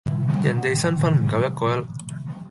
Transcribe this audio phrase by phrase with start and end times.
[0.43, 1.87] 人哋新婚唔夠嗰一個禮拜